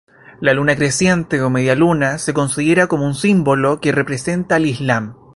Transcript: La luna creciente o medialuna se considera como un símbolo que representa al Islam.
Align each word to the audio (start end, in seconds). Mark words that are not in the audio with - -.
La 0.39 0.55
luna 0.55 0.75
creciente 0.75 1.43
o 1.43 1.51
medialuna 1.51 2.17
se 2.17 2.33
considera 2.33 2.87
como 2.87 3.05
un 3.05 3.13
símbolo 3.13 3.79
que 3.79 3.91
representa 3.91 4.55
al 4.55 4.65
Islam. 4.65 5.13